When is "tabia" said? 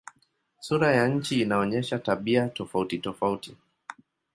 1.99-2.49